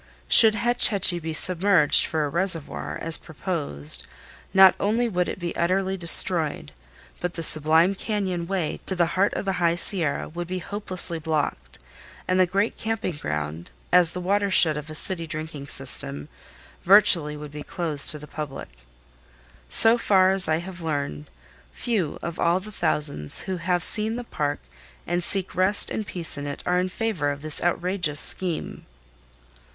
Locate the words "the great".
12.39-12.77